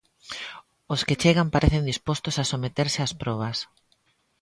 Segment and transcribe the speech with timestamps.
[0.93, 3.57] Os que chegan parecen dispostos a someterse as probas.